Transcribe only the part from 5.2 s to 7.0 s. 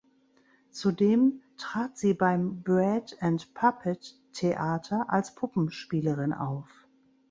Puppenspielerin auf.